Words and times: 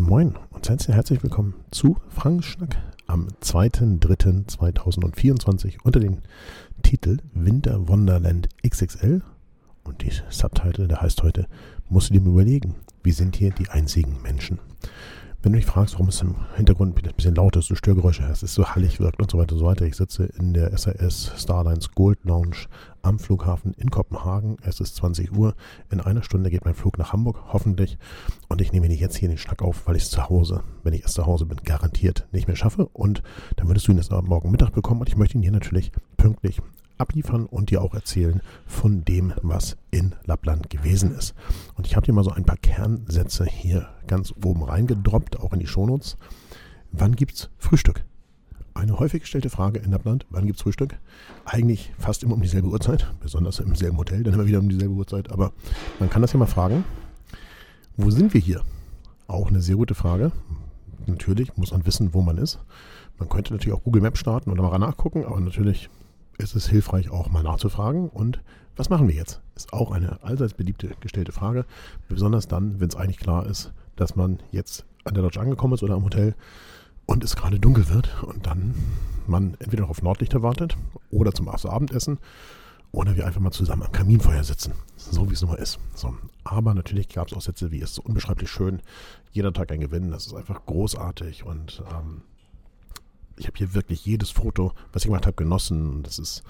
Moin 0.00 0.36
und 0.50 0.68
herzlich 0.68 1.24
willkommen 1.24 1.54
zu 1.72 1.96
Frank 2.08 2.44
Schnack 2.44 2.76
am 3.08 3.26
2.3.2024 3.42 5.78
unter 5.82 5.98
dem 5.98 6.18
Titel 6.84 7.16
Winter 7.34 7.88
Wonderland 7.88 8.48
XXL 8.64 9.22
und 9.82 10.02
die 10.02 10.12
Subtitle, 10.28 10.86
der 10.86 11.02
heißt 11.02 11.24
heute 11.24 11.48
Musst 11.88 12.10
du 12.10 12.14
dir 12.14 12.24
überlegen, 12.24 12.76
wie 13.02 13.10
sind 13.10 13.34
hier 13.34 13.50
die 13.50 13.70
einzigen 13.70 14.22
Menschen? 14.22 14.60
Wenn 15.40 15.52
du 15.52 15.58
dich 15.58 15.66
fragst, 15.66 15.94
warum 15.94 16.08
es 16.08 16.20
im 16.20 16.34
Hintergrund 16.56 16.98
ein 16.98 17.14
bisschen 17.14 17.36
laut 17.36 17.54
ist, 17.54 17.70
du 17.70 17.76
Störgeräusche 17.76 18.26
hast, 18.26 18.42
es 18.42 18.54
so 18.54 18.66
hallig 18.66 18.98
wirkt 18.98 19.22
und 19.22 19.30
so 19.30 19.38
weiter 19.38 19.52
und 19.52 19.60
so 19.60 19.66
weiter. 19.66 19.84
Ich 19.84 19.94
sitze 19.94 20.24
in 20.24 20.52
der 20.52 20.76
SAS 20.76 21.30
Starlines 21.36 21.92
Gold 21.92 22.18
Lounge 22.24 22.66
am 23.02 23.20
Flughafen 23.20 23.72
in 23.74 23.88
Kopenhagen. 23.88 24.56
Es 24.62 24.80
ist 24.80 24.96
20 24.96 25.32
Uhr. 25.32 25.54
In 25.92 26.00
einer 26.00 26.24
Stunde 26.24 26.50
geht 26.50 26.64
mein 26.64 26.74
Flug 26.74 26.98
nach 26.98 27.12
Hamburg, 27.12 27.38
hoffentlich. 27.52 27.98
Und 28.48 28.60
ich 28.60 28.72
nehme 28.72 28.88
dir 28.88 28.96
jetzt 28.96 29.16
hier 29.16 29.28
den 29.28 29.38
Schnack 29.38 29.62
auf, 29.62 29.86
weil 29.86 29.94
ich 29.94 30.02
es 30.02 30.10
zu 30.10 30.28
Hause, 30.28 30.64
wenn 30.82 30.92
ich 30.92 31.02
erst 31.02 31.14
zu 31.14 31.24
Hause 31.24 31.46
bin, 31.46 31.58
garantiert 31.58 32.26
nicht 32.32 32.48
mehr 32.48 32.56
schaffe. 32.56 32.86
Und 32.92 33.22
dann 33.54 33.68
würdest 33.68 33.86
du 33.86 33.92
ihn 33.92 33.98
erst 33.98 34.10
morgen 34.10 34.50
Mittag 34.50 34.72
bekommen. 34.72 35.02
Und 35.02 35.08
ich 35.08 35.16
möchte 35.16 35.38
ihn 35.38 35.42
hier 35.42 35.52
natürlich 35.52 35.92
pünktlich 36.16 36.60
abliefern 36.98 37.46
und 37.46 37.70
dir 37.70 37.82
auch 37.82 37.94
erzählen 37.94 38.40
von 38.66 39.04
dem, 39.04 39.32
was 39.42 39.76
in 39.90 40.14
Lappland 40.24 40.70
gewesen 40.70 41.14
ist. 41.14 41.34
Und 41.74 41.86
ich 41.86 41.96
habe 41.96 42.06
dir 42.06 42.12
mal 42.12 42.24
so 42.24 42.30
ein 42.30 42.44
paar 42.44 42.56
Kernsätze 42.56 43.44
hier 43.44 43.88
ganz 44.06 44.32
oben 44.44 44.62
reingedroppt, 44.62 45.40
auch 45.40 45.52
in 45.52 45.60
die 45.60 45.66
Shownotes. 45.66 46.16
Wann 46.92 47.16
gibt's 47.16 47.50
Frühstück? 47.58 48.04
Eine 48.74 48.98
häufig 48.98 49.22
gestellte 49.22 49.50
Frage 49.50 49.80
in 49.80 49.90
Lappland, 49.90 50.26
wann 50.30 50.46
gibt's 50.46 50.62
Frühstück? 50.62 50.98
Eigentlich 51.44 51.92
fast 51.98 52.22
immer 52.22 52.34
um 52.34 52.42
dieselbe 52.42 52.68
Uhrzeit, 52.68 53.12
besonders 53.20 53.58
im 53.58 53.74
selben 53.74 53.96
Hotel, 53.96 54.22
dann 54.22 54.34
immer 54.34 54.46
wieder 54.46 54.60
um 54.60 54.68
dieselbe 54.68 54.94
Uhrzeit. 54.94 55.32
Aber 55.32 55.52
man 55.98 56.10
kann 56.10 56.22
das 56.22 56.32
ja 56.32 56.38
mal 56.38 56.46
fragen. 56.46 56.84
Wo 57.96 58.10
sind 58.10 58.34
wir 58.34 58.40
hier? 58.40 58.62
Auch 59.26 59.48
eine 59.48 59.60
sehr 59.60 59.76
gute 59.76 59.96
Frage. 59.96 60.30
Natürlich 61.06 61.56
muss 61.56 61.72
man 61.72 61.84
wissen, 61.86 62.14
wo 62.14 62.22
man 62.22 62.38
ist. 62.38 62.60
Man 63.18 63.28
könnte 63.28 63.52
natürlich 63.52 63.76
auch 63.76 63.82
Google 63.82 64.02
Maps 64.02 64.20
starten 64.20 64.50
und 64.50 64.58
mal 64.58 64.78
nachgucken, 64.78 65.24
aber 65.24 65.40
natürlich 65.40 65.90
ist 66.38 66.54
es 66.54 66.68
hilfreich, 66.68 67.10
auch 67.10 67.30
mal 67.30 67.42
nachzufragen. 67.42 68.08
Und 68.08 68.40
was 68.76 68.90
machen 68.90 69.08
wir 69.08 69.14
jetzt? 69.14 69.40
Ist 69.56 69.72
auch 69.72 69.90
eine 69.90 70.22
allseits 70.22 70.54
beliebte 70.54 70.90
gestellte 71.00 71.32
Frage. 71.32 71.64
Besonders 72.08 72.48
dann, 72.48 72.80
wenn 72.80 72.88
es 72.88 72.96
eigentlich 72.96 73.18
klar 73.18 73.46
ist, 73.46 73.72
dass 73.96 74.16
man 74.16 74.38
jetzt 74.52 74.86
an 75.04 75.14
der 75.14 75.22
Lodge 75.22 75.40
angekommen 75.40 75.74
ist 75.74 75.82
oder 75.82 75.94
am 75.94 76.04
Hotel 76.04 76.34
und 77.06 77.24
es 77.24 77.36
gerade 77.36 77.58
dunkel 77.58 77.88
wird 77.88 78.22
und 78.22 78.46
dann 78.46 78.74
man 79.26 79.56
entweder 79.58 79.82
noch 79.82 79.90
auf 79.90 80.02
Nordlichter 80.02 80.42
wartet 80.42 80.76
oder 81.10 81.32
zum 81.32 81.48
Abendessen 81.48 82.18
oder 82.92 83.16
wir 83.16 83.26
einfach 83.26 83.40
mal 83.40 83.50
zusammen 83.50 83.82
am 83.82 83.92
Kaminfeuer 83.92 84.44
sitzen. 84.44 84.72
So 84.96 85.28
wie 85.28 85.34
es 85.34 85.42
nun 85.42 85.50
mal 85.50 85.56
ist. 85.56 85.78
So. 85.94 86.14
Aber 86.44 86.74
natürlich 86.74 87.08
gab 87.08 87.28
es 87.28 87.34
auch 87.34 87.40
Sätze 87.40 87.70
wie 87.70 87.80
es 87.80 87.90
ist 87.90 87.96
so 87.96 88.02
unbeschreiblich 88.02 88.50
schön, 88.50 88.80
jeder 89.32 89.52
Tag 89.52 89.70
ein 89.72 89.80
Gewinn, 89.80 90.10
das 90.10 90.26
ist 90.26 90.34
einfach 90.34 90.64
großartig 90.66 91.44
und 91.44 91.82
ähm, 91.90 92.22
ich 93.38 93.46
habe 93.46 93.56
hier 93.56 93.74
wirklich 93.74 94.04
jedes 94.04 94.30
Foto, 94.30 94.72
was 94.92 95.02
ich 95.02 95.08
gemacht 95.08 95.26
habe, 95.26 95.36
genossen 95.36 95.88
und 95.88 96.06
das 96.06 96.18
ist 96.18 96.42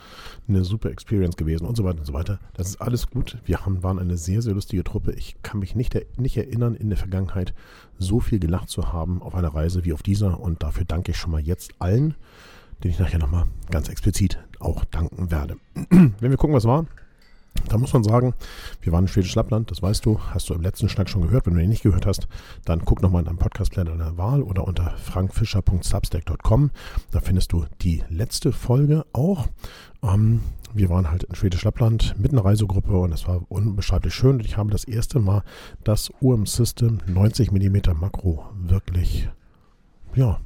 eine 0.48 0.64
super 0.64 0.90
Experience 0.90 1.36
gewesen 1.36 1.66
und 1.66 1.76
so 1.76 1.84
weiter 1.84 2.00
und 2.00 2.06
so 2.06 2.12
weiter. 2.12 2.38
Das 2.54 2.68
ist 2.68 2.80
alles 2.80 3.08
gut. 3.08 3.38
Wir 3.44 3.64
haben, 3.64 3.82
waren 3.82 3.98
eine 3.98 4.16
sehr, 4.16 4.42
sehr 4.42 4.54
lustige 4.54 4.84
Truppe. 4.84 5.12
Ich 5.12 5.36
kann 5.42 5.60
mich 5.60 5.74
nicht, 5.74 5.96
nicht 6.18 6.36
erinnern, 6.36 6.74
in 6.74 6.88
der 6.88 6.98
Vergangenheit 6.98 7.54
so 7.98 8.20
viel 8.20 8.38
gelacht 8.38 8.68
zu 8.68 8.92
haben 8.92 9.22
auf 9.22 9.34
einer 9.34 9.54
Reise 9.54 9.84
wie 9.84 9.92
auf 9.92 10.02
dieser 10.02 10.40
und 10.40 10.62
dafür 10.62 10.84
danke 10.84 11.12
ich 11.12 11.18
schon 11.18 11.30
mal 11.30 11.40
jetzt 11.40 11.72
allen, 11.78 12.14
denen 12.82 12.94
ich 12.94 13.00
nachher 13.00 13.18
nochmal 13.18 13.46
ganz 13.70 13.88
explizit 13.88 14.38
auch 14.60 14.84
danken 14.84 15.30
werde. 15.30 15.56
Wenn 15.90 16.30
wir 16.30 16.36
gucken, 16.36 16.54
was 16.54 16.64
war, 16.64 16.86
da 17.68 17.78
muss 17.78 17.92
man 17.92 18.04
sagen, 18.04 18.34
wir 18.80 18.92
waren 18.92 19.04
in 19.04 19.08
Schwedisch 19.08 19.34
Lappland, 19.34 19.70
das 19.70 19.82
weißt 19.82 20.04
du, 20.04 20.20
hast 20.32 20.48
du 20.48 20.54
im 20.54 20.62
letzten 20.62 20.88
Schnack 20.88 21.08
schon 21.08 21.22
gehört. 21.22 21.46
Wenn 21.46 21.54
du 21.54 21.62
ihn 21.62 21.68
nicht 21.68 21.82
gehört 21.82 22.06
hast, 22.06 22.28
dann 22.64 22.84
guck 22.84 23.02
nochmal 23.02 23.22
in 23.22 23.26
deinem 23.26 23.38
Podcast-Player 23.38 23.84
deiner 23.84 24.16
Wahl 24.16 24.42
oder 24.42 24.66
unter 24.66 24.96
frankfischer.substack.com. 24.96 26.70
Da 27.10 27.20
findest 27.20 27.52
du 27.52 27.66
die 27.82 28.02
letzte 28.08 28.52
Folge 28.52 29.04
auch. 29.12 29.46
Ähm, 30.02 30.40
wir 30.74 30.90
waren 30.90 31.10
halt 31.10 31.24
in 31.24 31.34
Schwedisch 31.34 31.64
Lappland 31.64 32.14
mit 32.18 32.32
einer 32.32 32.44
Reisegruppe 32.44 32.96
und 32.96 33.10
das 33.10 33.26
war 33.26 33.40
unbeschreiblich 33.48 34.14
schön. 34.14 34.36
Und 34.36 34.44
ich 34.44 34.56
habe 34.56 34.70
das 34.70 34.84
erste 34.84 35.18
Mal 35.18 35.42
das 35.84 36.10
UM 36.20 36.46
System 36.46 36.98
90 37.06 37.52
mm 37.52 37.98
Makro 37.98 38.46
wirklich, 38.54 39.28
ja, 40.14 40.40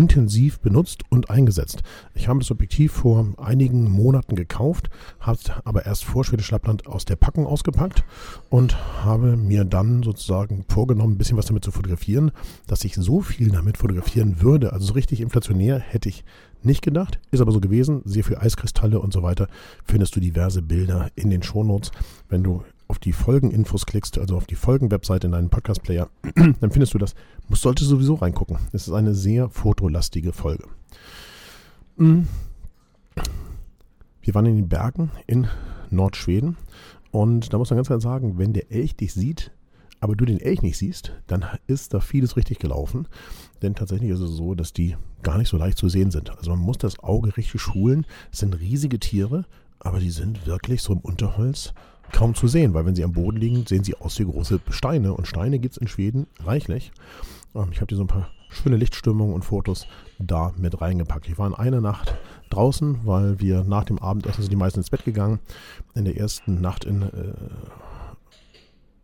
intensiv 0.00 0.60
benutzt 0.60 1.02
und 1.10 1.28
eingesetzt. 1.28 1.82
Ich 2.14 2.26
habe 2.26 2.38
das 2.38 2.50
Objektiv 2.50 2.90
vor 2.90 3.34
einigen 3.36 3.90
Monaten 3.90 4.34
gekauft, 4.34 4.88
habe 5.20 5.36
es 5.36 5.50
aber 5.66 5.84
erst 5.84 6.06
vor 6.06 6.24
Schwedisch 6.24 6.50
Lappland 6.50 6.86
aus 6.86 7.04
der 7.04 7.16
Packung 7.16 7.46
ausgepackt 7.46 8.02
und 8.48 8.78
habe 9.04 9.36
mir 9.36 9.66
dann 9.66 10.02
sozusagen 10.02 10.64
vorgenommen, 10.70 11.14
ein 11.14 11.18
bisschen 11.18 11.36
was 11.36 11.44
damit 11.44 11.64
zu 11.64 11.70
fotografieren, 11.70 12.30
dass 12.66 12.82
ich 12.84 12.94
so 12.94 13.20
viel 13.20 13.50
damit 13.50 13.76
fotografieren 13.76 14.40
würde. 14.40 14.72
Also 14.72 14.86
so 14.86 14.94
richtig 14.94 15.20
inflationär 15.20 15.78
hätte 15.78 16.08
ich 16.08 16.24
nicht 16.62 16.80
gedacht, 16.80 17.20
ist 17.30 17.42
aber 17.42 17.52
so 17.52 17.60
gewesen. 17.60 18.00
Sehr 18.06 18.24
viel 18.24 18.38
Eiskristalle 18.38 19.00
und 19.00 19.12
so 19.12 19.22
weiter. 19.22 19.48
Findest 19.84 20.16
du 20.16 20.20
diverse 20.20 20.62
Bilder 20.62 21.10
in 21.14 21.28
den 21.28 21.42
Shownotes. 21.42 21.90
Wenn 22.30 22.42
du 22.42 22.64
auf 22.90 22.98
die 22.98 23.12
Folgeninfos 23.12 23.86
klickst, 23.86 24.18
also 24.18 24.36
auf 24.36 24.46
die 24.46 24.56
Folgenwebseite 24.56 25.28
in 25.28 25.32
deinem 25.32 25.48
Podcast-Player, 25.48 26.10
dann 26.34 26.70
findest 26.72 26.92
du 26.92 26.98
das. 26.98 27.14
Musst, 27.48 27.62
solltest 27.62 27.88
sowieso 27.88 28.14
reingucken. 28.14 28.58
Es 28.72 28.88
ist 28.88 28.92
eine 28.92 29.14
sehr 29.14 29.48
fotolastige 29.48 30.32
Folge. 30.32 30.64
Mhm. 31.96 32.26
Wir 34.22 34.34
waren 34.34 34.46
in 34.46 34.56
den 34.56 34.68
Bergen 34.68 35.12
in 35.28 35.46
Nordschweden 35.90 36.56
und 37.12 37.52
da 37.52 37.58
muss 37.58 37.70
man 37.70 37.76
ganz 37.76 37.86
klar 37.86 38.00
sagen, 38.00 38.38
wenn 38.38 38.52
der 38.52 38.72
Elch 38.72 38.96
dich 38.96 39.14
sieht, 39.14 39.52
aber 40.00 40.16
du 40.16 40.24
den 40.24 40.40
Elch 40.40 40.62
nicht 40.62 40.76
siehst, 40.76 41.12
dann 41.28 41.44
ist 41.68 41.94
da 41.94 42.00
vieles 42.00 42.36
richtig 42.36 42.58
gelaufen. 42.58 43.06
Denn 43.62 43.76
tatsächlich 43.76 44.10
ist 44.10 44.20
es 44.20 44.32
so, 44.32 44.56
dass 44.56 44.72
die 44.72 44.96
gar 45.22 45.38
nicht 45.38 45.48
so 45.48 45.56
leicht 45.56 45.78
zu 45.78 45.88
sehen 45.88 46.10
sind. 46.10 46.36
Also 46.36 46.50
man 46.50 46.58
muss 46.58 46.78
das 46.78 46.98
Auge 46.98 47.36
richtig 47.36 47.60
schulen. 47.60 48.04
Es 48.32 48.40
sind 48.40 48.58
riesige 48.58 48.98
Tiere, 48.98 49.44
aber 49.78 50.00
die 50.00 50.10
sind 50.10 50.46
wirklich 50.46 50.82
so 50.82 50.92
im 50.92 51.00
Unterholz 51.00 51.72
kaum 52.12 52.34
zu 52.34 52.48
sehen, 52.48 52.74
weil 52.74 52.86
wenn 52.86 52.94
sie 52.94 53.04
am 53.04 53.12
Boden 53.12 53.36
liegen, 53.36 53.66
sehen 53.66 53.84
sie 53.84 53.96
aus 53.96 54.18
wie 54.18 54.24
große 54.24 54.60
Steine. 54.70 55.14
Und 55.14 55.26
Steine 55.26 55.58
gibt 55.58 55.72
es 55.72 55.78
in 55.78 55.88
Schweden 55.88 56.26
reichlich. 56.44 56.92
Ähm, 57.54 57.68
ich 57.72 57.78
habe 57.78 57.86
dir 57.86 57.96
so 57.96 58.04
ein 58.04 58.08
paar 58.08 58.28
schöne 58.50 58.76
Lichtstimmungen 58.76 59.34
und 59.34 59.44
Fotos 59.44 59.86
da 60.18 60.52
mit 60.56 60.80
reingepackt. 60.80 61.28
Ich 61.28 61.38
war 61.38 61.46
in 61.46 61.54
einer 61.54 61.80
Nacht 61.80 62.16
draußen, 62.50 63.00
weil 63.04 63.40
wir 63.40 63.64
nach 63.64 63.84
dem 63.84 63.98
Abendessen 63.98 64.42
sind 64.42 64.50
die 64.50 64.56
meisten 64.56 64.80
ins 64.80 64.90
Bett 64.90 65.04
gegangen. 65.04 65.38
In 65.94 66.04
der 66.04 66.16
ersten 66.16 66.60
Nacht 66.60 66.84
in 66.84 67.02
äh, 67.02 67.32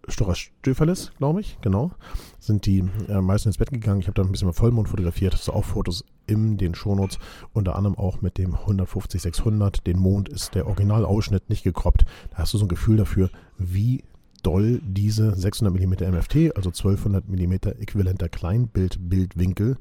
Stöferlis, 0.08 1.12
glaube 1.18 1.40
ich, 1.40 1.58
genau, 1.62 1.90
sind 2.38 2.66
die 2.66 2.84
äh, 3.08 3.20
meisten 3.20 3.48
ins 3.48 3.58
Bett 3.58 3.70
gegangen. 3.70 4.00
Ich 4.00 4.06
habe 4.06 4.14
da 4.14 4.22
ein 4.22 4.30
bisschen 4.30 4.46
mal 4.46 4.52
Vollmond 4.52 4.88
fotografiert, 4.88 5.34
hast 5.34 5.48
du 5.48 5.52
auch 5.52 5.64
Fotos 5.64 6.04
in 6.26 6.56
den 6.56 6.74
Shownotes, 6.74 7.18
unter 7.52 7.76
anderem 7.76 7.96
auch 7.96 8.20
mit 8.22 8.38
dem 8.38 8.54
150-600. 8.54 9.82
Den 9.84 9.98
Mond 9.98 10.28
ist 10.28 10.54
der 10.54 10.66
Originalausschnitt 10.66 11.50
nicht 11.50 11.64
gekroppt. 11.64 12.04
Da 12.30 12.38
hast 12.38 12.54
du 12.54 12.58
so 12.58 12.64
ein 12.64 12.68
Gefühl 12.68 12.96
dafür, 12.96 13.30
wie 13.58 14.04
doll 14.42 14.80
diese 14.84 15.34
600 15.34 15.74
mm 15.74 16.14
MFT, 16.14 16.56
also 16.56 16.70
1200 16.70 17.28
mm 17.28 17.52
äquivalenter 17.80 18.28
Kleinbild-Bildwinkel, 18.28 19.76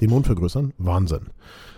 den 0.00 0.10
Mond 0.10 0.26
vergrößern. 0.26 0.72
Wahnsinn. 0.78 1.30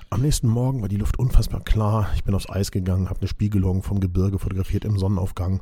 Am 0.08 0.22
nächsten 0.22 0.46
Morgen 0.46 0.82
war 0.82 0.88
die 0.88 0.96
Luft 0.96 1.18
unfassbar 1.18 1.60
klar. 1.62 2.10
Ich 2.14 2.22
bin 2.22 2.34
aufs 2.34 2.48
Eis 2.48 2.70
gegangen, 2.70 3.10
habe 3.10 3.20
eine 3.20 3.28
Spiegelung 3.28 3.82
vom 3.82 3.98
Gebirge 3.98 4.38
fotografiert 4.38 4.84
im 4.84 4.98
Sonnenaufgang. 4.98 5.60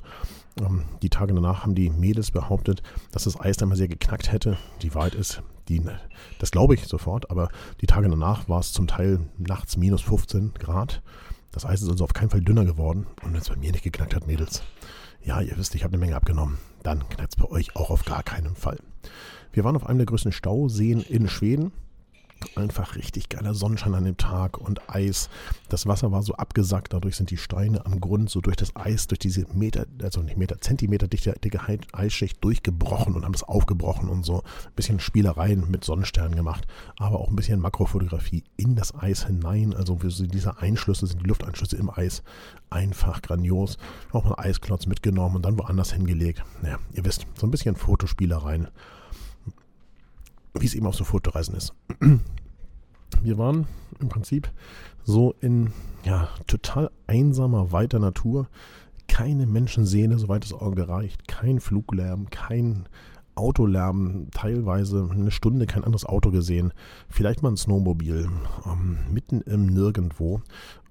Ähm, 0.60 0.84
die 1.02 1.08
Tage 1.08 1.32
danach 1.32 1.62
haben 1.62 1.74
die 1.74 1.88
Mädels 1.88 2.30
behauptet, 2.30 2.82
dass 3.10 3.24
das 3.24 3.40
Eis 3.40 3.56
dann 3.56 3.70
mal 3.70 3.76
sehr 3.76 3.88
geknackt 3.88 4.30
hätte. 4.30 4.58
Die 4.82 4.94
Wahrheit 4.94 5.14
ist, 5.14 5.42
die, 5.68 5.82
das 6.38 6.50
glaube 6.50 6.74
ich 6.74 6.86
sofort, 6.86 7.30
aber 7.30 7.48
die 7.80 7.86
Tage 7.86 8.08
danach 8.08 8.46
war 8.48 8.60
es 8.60 8.72
zum 8.72 8.86
Teil 8.86 9.20
nachts 9.38 9.78
minus 9.78 10.02
15 10.02 10.52
Grad. 10.54 11.02
Das 11.50 11.64
Eis 11.64 11.80
ist 11.80 11.88
also 11.88 12.04
auf 12.04 12.12
keinen 12.12 12.30
Fall 12.30 12.42
dünner 12.42 12.66
geworden. 12.66 13.06
Und 13.22 13.32
wenn 13.32 13.40
es 13.40 13.48
bei 13.48 13.56
mir 13.56 13.72
nicht 13.72 13.84
geknackt 13.84 14.14
hat, 14.14 14.26
Mädels, 14.26 14.62
ja, 15.22 15.40
ihr 15.40 15.56
wisst, 15.56 15.74
ich 15.74 15.84
habe 15.84 15.94
eine 15.94 16.00
Menge 16.04 16.16
abgenommen. 16.16 16.58
Dann 16.82 17.08
knackt 17.08 17.34
es 17.34 17.42
bei 17.42 17.50
euch 17.50 17.74
auch 17.76 17.88
auf 17.88 18.04
gar 18.04 18.22
keinen 18.22 18.56
Fall. 18.56 18.78
Wir 19.52 19.64
waren 19.64 19.76
auf 19.76 19.86
einem 19.86 19.98
der 19.98 20.06
größten 20.06 20.32
Stauseen 20.32 21.00
in 21.00 21.28
Schweden 21.28 21.72
einfach 22.56 22.96
richtig 22.96 23.28
geiler 23.28 23.54
Sonnenschein 23.54 23.94
an 23.94 24.04
dem 24.04 24.16
Tag 24.16 24.58
und 24.58 24.88
Eis. 24.88 25.28
Das 25.68 25.86
Wasser 25.86 26.12
war 26.12 26.22
so 26.22 26.34
abgesackt, 26.34 26.92
dadurch 26.92 27.16
sind 27.16 27.30
die 27.30 27.36
Steine 27.36 27.84
am 27.86 28.00
Grund 28.00 28.30
so 28.30 28.40
durch 28.40 28.56
das 28.56 28.74
Eis, 28.76 29.06
durch 29.06 29.18
diese 29.18 29.46
Meter, 29.52 29.86
also 30.02 30.22
nicht 30.22 30.36
Meter, 30.36 30.60
Zentimeter 30.60 31.08
dicke, 31.08 31.32
dicke 31.32 31.60
Eisschicht 31.92 32.42
durchgebrochen 32.42 33.14
und 33.14 33.24
haben 33.24 33.34
es 33.34 33.42
aufgebrochen 33.42 34.08
und 34.08 34.24
so 34.24 34.38
ein 34.38 34.72
bisschen 34.76 35.00
Spielereien 35.00 35.70
mit 35.70 35.84
Sonnensternen 35.84 36.36
gemacht, 36.36 36.66
aber 36.98 37.20
auch 37.20 37.28
ein 37.28 37.36
bisschen 37.36 37.60
Makrofotografie 37.60 38.44
in 38.56 38.76
das 38.76 38.94
Eis 38.94 39.26
hinein. 39.26 39.74
Also 39.74 39.96
diese 39.96 40.58
Einschlüsse 40.58 41.06
sind 41.06 41.22
die 41.22 41.26
Lufteinschlüsse 41.26 41.76
im 41.76 41.90
Eis 41.90 42.22
einfach 42.70 43.22
grandios. 43.22 43.78
Auch 44.12 44.24
mal 44.24 44.38
Eisklotz 44.38 44.86
mitgenommen 44.86 45.36
und 45.36 45.44
dann 45.44 45.58
woanders 45.58 45.92
hingelegt. 45.92 46.42
Naja, 46.62 46.78
ihr 46.92 47.04
wisst, 47.04 47.26
so 47.38 47.46
ein 47.46 47.50
bisschen 47.50 47.76
Fotospielereien 47.76 48.68
wie 50.54 50.66
es 50.66 50.74
eben 50.74 50.86
auf 50.86 50.94
so 50.94 51.04
Fotoreisen 51.04 51.54
ist. 51.56 51.74
Wir 53.22 53.38
waren 53.38 53.66
im 54.00 54.08
Prinzip 54.08 54.50
so 55.04 55.34
in 55.40 55.72
ja, 56.04 56.28
total 56.46 56.90
einsamer, 57.06 57.72
weiter 57.72 57.98
Natur. 57.98 58.48
Keine 59.06 59.46
Menschenseele, 59.46 60.18
soweit 60.18 60.44
das 60.44 60.52
Auge 60.52 60.88
reicht. 60.88 61.28
Kein 61.28 61.60
Fluglärm, 61.60 62.30
kein 62.30 62.86
Autolärm, 63.36 64.28
teilweise 64.30 65.08
eine 65.10 65.30
Stunde 65.30 65.66
kein 65.66 65.84
anderes 65.84 66.04
Auto 66.04 66.30
gesehen, 66.30 66.72
vielleicht 67.08 67.42
mal 67.42 67.50
ein 67.50 67.56
Snowmobil, 67.56 68.28
ähm, 68.64 68.98
mitten 69.10 69.40
im 69.42 69.66
Nirgendwo. 69.66 70.40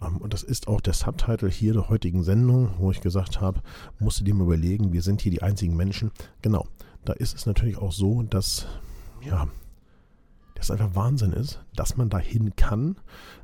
Ähm, 0.01 0.17
und 0.17 0.33
das 0.33 0.43
ist 0.43 0.67
auch 0.67 0.81
der 0.81 0.93
Subtitle 0.93 1.49
hier 1.49 1.73
der 1.73 1.89
heutigen 1.89 2.23
Sendung, 2.23 2.71
wo 2.79 2.91
ich 2.91 3.01
gesagt 3.01 3.39
habe, 3.39 3.61
musst 3.99 4.19
du 4.19 4.23
dir 4.25 4.33
mal 4.33 4.43
überlegen, 4.43 4.91
wir 4.91 5.01
sind 5.01 5.21
hier 5.21 5.31
die 5.31 5.41
einzigen 5.41 5.75
Menschen. 5.75 6.11
Genau, 6.41 6.67
da 7.05 7.13
ist 7.13 7.35
es 7.35 7.45
natürlich 7.45 7.77
auch 7.77 7.93
so, 7.93 8.23
dass, 8.23 8.67
ja, 9.25 9.47
das 10.67 10.71
einfach 10.71 10.95
Wahnsinn 10.95 11.33
ist, 11.33 11.59
dass 11.75 11.97
man 11.97 12.09
dahin 12.09 12.55
kann, 12.55 12.97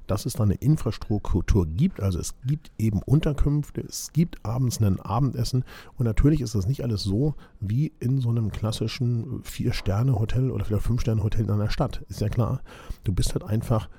dass 0.07 0.25
es 0.25 0.33
da 0.33 0.43
eine 0.43 0.55
Infrastruktur 0.55 1.67
gibt. 1.67 2.01
Also 2.01 2.19
es 2.19 2.35
gibt 2.45 2.71
eben 2.77 3.01
Unterkünfte, 3.03 3.81
es 3.81 4.11
gibt 4.11 4.43
abends 4.43 4.81
ein 4.81 4.99
Abendessen 4.99 5.63
und 5.97 6.05
natürlich 6.05 6.41
ist 6.41 6.55
das 6.55 6.67
nicht 6.67 6.83
alles 6.83 7.03
so 7.03 7.35
wie 7.59 7.91
in 7.99 8.19
so 8.19 8.29
einem 8.29 8.51
klassischen 8.51 9.43
Vier-Sterne-Hotel 9.43 10.51
oder 10.51 10.65
vielleicht 10.65 10.85
Fünf-Sterne-Hotel 10.85 11.45
in 11.45 11.51
einer 11.51 11.69
Stadt. 11.69 12.03
Ist 12.09 12.21
ja 12.21 12.29
klar. 12.29 12.61
Du 13.03 13.13
bist 13.13 13.33
halt 13.33 13.43
einfach 13.43 13.89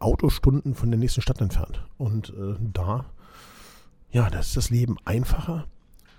Autostunden 0.00 0.74
von 0.74 0.90
der 0.90 0.98
nächsten 0.98 1.20
Stadt 1.20 1.40
entfernt. 1.40 1.84
Und 1.98 2.30
äh, 2.30 2.56
da, 2.72 3.04
ja, 4.10 4.30
das 4.30 4.48
ist 4.48 4.56
das 4.56 4.70
Leben 4.70 4.96
einfacher. 5.04 5.66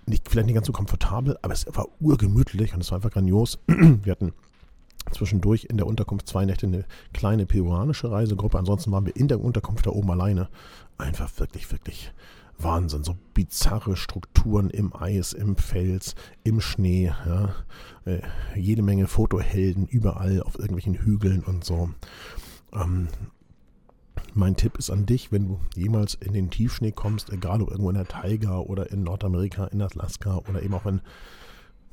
Nicht, 0.05 0.29
vielleicht 0.29 0.47
nicht 0.47 0.55
ganz 0.55 0.67
so 0.67 0.73
komfortabel, 0.73 1.37
aber 1.41 1.53
es 1.53 1.65
war 1.73 1.87
urgemütlich 1.99 2.73
und 2.73 2.81
es 2.81 2.91
war 2.91 2.97
einfach 2.97 3.11
grandios. 3.11 3.59
Wir 3.67 4.11
hatten 4.11 4.33
zwischendurch 5.11 5.65
in 5.65 5.77
der 5.77 5.87
Unterkunft 5.87 6.27
zwei 6.27 6.45
Nächte 6.45 6.67
eine 6.67 6.85
kleine 7.13 7.45
peruanische 7.45 8.11
Reisegruppe. 8.11 8.57
Ansonsten 8.57 8.91
waren 8.91 9.05
wir 9.05 9.15
in 9.15 9.27
der 9.27 9.41
Unterkunft 9.41 9.85
da 9.85 9.91
oben 9.91 10.11
alleine. 10.11 10.49
Einfach 10.97 11.29
wirklich, 11.39 11.71
wirklich 11.71 12.11
Wahnsinn. 12.57 13.03
So 13.03 13.17
bizarre 13.33 13.95
Strukturen 13.95 14.69
im 14.69 14.95
Eis, 14.95 15.33
im 15.33 15.55
Fels, 15.55 16.15
im 16.43 16.61
Schnee. 16.61 17.11
Ja. 17.25 17.55
Äh, 18.05 18.21
jede 18.55 18.81
Menge 18.81 19.07
Fotohelden 19.07 19.87
überall 19.87 20.41
auf 20.43 20.55
irgendwelchen 20.55 20.95
Hügeln 20.95 21.43
und 21.43 21.63
so. 21.63 21.89
Ähm, 22.73 23.07
mein 24.33 24.55
Tipp 24.55 24.77
ist 24.77 24.89
an 24.89 25.05
dich, 25.05 25.31
wenn 25.31 25.47
du 25.47 25.59
jemals 25.75 26.13
in 26.15 26.33
den 26.33 26.49
Tiefschnee 26.49 26.91
kommst, 26.91 27.31
egal 27.31 27.61
ob 27.61 27.69
irgendwo 27.69 27.89
in 27.89 27.95
der 27.95 28.07
Taiga 28.07 28.59
oder 28.59 28.91
in 28.91 29.03
Nordamerika, 29.03 29.65
in 29.65 29.81
Alaska 29.81 30.37
oder 30.49 30.63
eben 30.63 30.73
auch 30.73 30.85
in 30.85 31.01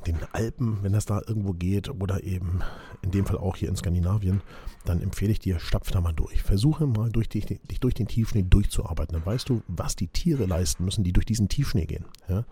den 0.07 0.17
Alpen, 0.33 0.79
wenn 0.83 0.93
das 0.93 1.07
da 1.07 1.21
irgendwo 1.27 1.53
geht, 1.53 1.89
oder 1.89 2.23
eben 2.25 2.61
in 3.03 3.11
dem 3.11 3.27
Fall 3.27 3.39
auch 3.39 3.57
hier 3.57 3.69
in 3.69 3.77
Skandinavien, 3.77 4.43
dann 4.85 5.01
empfehle 5.01 5.33
ich 5.33 5.39
dir, 5.39 5.59
stapf 5.59 5.91
da 5.91 6.01
mal 6.01 6.13
durch. 6.13 6.43
Versuche 6.43 6.87
mal 6.87 7.11
durch 7.11 7.29
die, 7.29 7.41
dich 7.41 7.81
durch 7.81 7.95
den 7.95 8.09
Tiefschnee 8.09 8.43
durchzuarbeiten. 8.43 9.15
Dann 9.15 9.27
weißt 9.27 9.49
du, 9.49 9.63
was 9.67 9.97
die 9.97 10.09
Tiere 10.09 10.47
leisten 10.47 10.85
müssen, 10.85 11.05
die 11.05 11.13
durch 11.13 11.27
diesen 11.27 11.49
Tiefschnee 11.49 11.87
gehen. 11.87 12.05
Ja? 12.29 12.45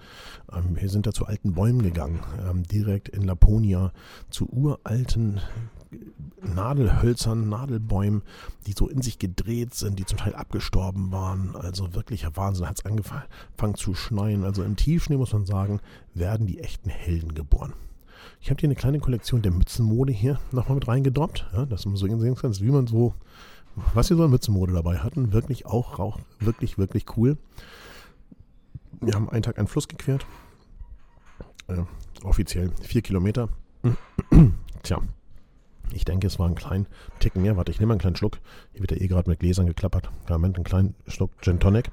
Ähm, 0.52 0.76
wir 0.76 0.88
sind 0.88 1.06
da 1.06 1.12
zu 1.12 1.26
alten 1.26 1.54
Bäumen 1.54 1.82
gegangen, 1.82 2.20
ähm, 2.48 2.62
direkt 2.64 3.08
in 3.08 3.22
Laponia, 3.22 3.92
zu 4.30 4.48
uralten 4.50 5.40
Nadelhölzern, 6.42 7.48
Nadelbäumen, 7.48 8.22
die 8.66 8.72
so 8.72 8.88
in 8.88 9.02
sich 9.02 9.18
gedreht 9.18 9.74
sind, 9.74 9.98
die 9.98 10.06
zum 10.06 10.18
Teil 10.18 10.34
abgestorben 10.34 11.12
waren. 11.12 11.56
Also 11.56 11.94
wirklicher 11.94 12.36
Wahnsinn. 12.36 12.68
Hat 12.68 12.78
es 12.78 12.84
angefangen 12.84 13.74
zu 13.74 13.94
schneien. 13.94 14.44
Also 14.44 14.62
im 14.62 14.76
Tiefschnee 14.76 15.16
muss 15.16 15.32
man 15.32 15.46
sagen, 15.46 15.80
werden 16.14 16.46
die 16.46 16.60
echten 16.60 16.90
Helden 16.90 17.34
geboren. 17.34 17.72
Ich 18.40 18.50
habe 18.50 18.60
hier 18.60 18.68
eine 18.68 18.76
kleine 18.76 19.00
Kollektion 19.00 19.42
der 19.42 19.52
Mützenmode 19.52 20.12
hier 20.12 20.38
nochmal 20.52 20.76
mit 20.76 20.88
reingedroppt. 20.88 21.46
Ja, 21.52 21.66
dass 21.66 21.86
man 21.86 21.96
so 21.96 22.06
sehen 22.06 22.36
kann, 22.36 22.58
wie 22.60 22.70
man 22.70 22.86
so, 22.86 23.14
was 23.94 24.10
wir 24.10 24.16
so 24.16 24.24
an 24.24 24.30
Mützenmode 24.30 24.72
dabei 24.72 24.98
hatten. 24.98 25.32
Wirklich 25.32 25.66
auch, 25.66 25.98
auch 25.98 26.18
wirklich, 26.38 26.78
wirklich 26.78 27.04
cool. 27.16 27.36
Wir 29.00 29.14
haben 29.14 29.28
einen 29.28 29.42
Tag 29.42 29.58
einen 29.58 29.68
Fluss 29.68 29.88
gequert. 29.88 30.26
Äh, 31.68 31.82
offiziell 32.22 32.70
vier 32.82 33.02
Kilometer. 33.02 33.48
Tja, 34.82 35.00
ich 35.92 36.04
denke, 36.04 36.26
es 36.26 36.38
war 36.38 36.48
ein 36.48 36.54
kleinen 36.54 36.86
Ticken 37.18 37.42
mehr. 37.42 37.56
Warte, 37.56 37.70
ich 37.70 37.80
nehme 37.80 37.92
einen 37.92 38.00
kleinen 38.00 38.16
Schluck. 38.16 38.38
Hier 38.72 38.80
wird 38.80 38.90
ja 38.90 38.98
eh 38.98 39.08
gerade 39.08 39.30
mit 39.30 39.40
Gläsern 39.40 39.66
geklappert. 39.66 40.10
Moment, 40.28 40.56
einen 40.56 40.64
kleinen 40.64 40.94
Schluck 41.06 41.30
Gin 41.40 41.60
Tonic. 41.60 41.90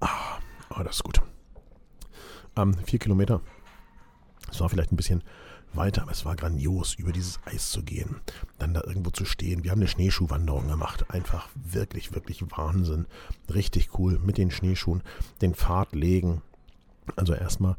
Ah, 0.00 0.38
oh, 0.70 0.82
das 0.82 0.96
ist 0.96 1.04
gut. 1.04 1.20
Ähm, 2.56 2.74
vier 2.84 2.98
Kilometer. 2.98 3.40
Es 4.50 4.60
war 4.60 4.68
vielleicht 4.68 4.92
ein 4.92 4.96
bisschen 4.96 5.22
weiter, 5.72 6.02
aber 6.02 6.10
es 6.10 6.24
war 6.24 6.34
grandios, 6.34 6.94
über 6.94 7.12
dieses 7.12 7.38
Eis 7.44 7.70
zu 7.70 7.82
gehen, 7.82 8.16
dann 8.58 8.74
da 8.74 8.82
irgendwo 8.84 9.10
zu 9.10 9.24
stehen. 9.24 9.62
Wir 9.62 9.70
haben 9.70 9.78
eine 9.78 9.88
Schneeschuhwanderung 9.88 10.66
gemacht. 10.68 11.04
Einfach 11.10 11.48
wirklich, 11.54 12.12
wirklich 12.12 12.42
Wahnsinn. 12.50 13.06
Richtig 13.52 13.98
cool 13.98 14.18
mit 14.18 14.38
den 14.38 14.50
Schneeschuhen, 14.50 15.02
den 15.42 15.54
Pfad 15.54 15.94
legen. 15.94 16.42
Also 17.16 17.34
erstmal 17.34 17.76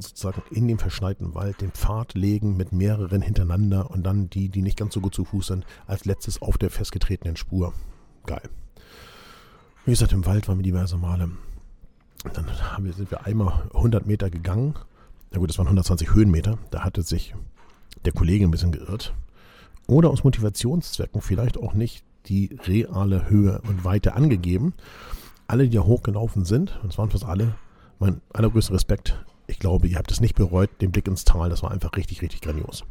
sozusagen 0.00 0.42
in 0.50 0.68
dem 0.68 0.78
verschneiten 0.78 1.34
Wald 1.34 1.60
den 1.60 1.72
Pfad 1.72 2.14
legen 2.14 2.56
mit 2.56 2.72
mehreren 2.72 3.20
hintereinander 3.20 3.90
und 3.90 4.04
dann 4.04 4.30
die, 4.30 4.48
die 4.48 4.62
nicht 4.62 4.78
ganz 4.78 4.94
so 4.94 5.00
gut 5.00 5.14
zu 5.14 5.24
Fuß 5.24 5.48
sind, 5.48 5.66
als 5.86 6.04
letztes 6.04 6.40
auf 6.40 6.56
der 6.56 6.70
festgetretenen 6.70 7.36
Spur. 7.36 7.74
Geil. 8.24 8.48
Wie 9.84 9.90
gesagt, 9.90 10.12
im 10.12 10.24
Wald 10.24 10.48
waren 10.48 10.58
wir 10.58 10.62
diverse 10.62 10.96
Male. 10.96 11.30
Dann 12.32 12.46
wir, 12.78 12.92
sind 12.92 13.10
wir 13.10 13.26
einmal 13.26 13.68
100 13.74 14.06
Meter 14.06 14.30
gegangen. 14.30 14.74
Na 15.32 15.38
gut, 15.38 15.50
das 15.50 15.58
waren 15.58 15.66
120 15.66 16.14
Höhenmeter. 16.14 16.58
Da 16.70 16.84
hatte 16.84 17.02
sich 17.02 17.34
der 18.04 18.12
Kollege 18.12 18.44
ein 18.44 18.50
bisschen 18.50 18.72
geirrt. 18.72 19.12
Oder 19.88 20.10
aus 20.10 20.24
Motivationszwecken 20.24 21.20
vielleicht 21.20 21.58
auch 21.58 21.74
nicht 21.74 22.04
die 22.26 22.56
reale 22.64 23.28
Höhe 23.28 23.60
und 23.68 23.84
Weite 23.84 24.14
angegeben. 24.14 24.74
Alle, 25.48 25.68
die 25.68 25.76
da 25.76 25.82
hochgelaufen 25.82 26.44
sind, 26.44 26.78
und 26.82 26.92
es 26.92 26.98
waren 26.98 27.10
fast 27.10 27.24
alle, 27.24 27.56
mein 27.98 28.20
allergrößter 28.32 28.74
Respekt, 28.74 29.24
ich 29.52 29.58
glaube, 29.58 29.86
ihr 29.86 29.98
habt 29.98 30.10
es 30.10 30.20
nicht 30.20 30.34
bereut, 30.34 30.70
den 30.80 30.90
Blick 30.90 31.06
ins 31.06 31.24
Tal. 31.24 31.50
Das 31.50 31.62
war 31.62 31.70
einfach 31.70 31.94
richtig, 31.96 32.22
richtig 32.22 32.40
grandios. 32.40 32.84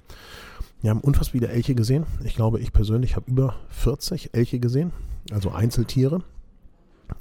Wir 0.81 0.91
haben 0.91 1.01
unfassbar 1.01 1.31
viele 1.31 1.49
Elche 1.49 1.75
gesehen. 1.75 2.05
Ich 2.23 2.35
glaube, 2.35 2.59
ich 2.59 2.71
persönlich 2.71 3.15
habe 3.15 3.29
über 3.29 3.55
40 3.69 4.33
Elche 4.33 4.59
gesehen, 4.59 4.91
also 5.31 5.51
Einzeltiere. 5.51 6.21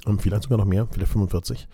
Und 0.05 0.23
vielleicht 0.23 0.45
sogar 0.45 0.59
noch 0.59 0.67
mehr, 0.67 0.87
vielleicht 0.91 1.13
45. 1.13 1.69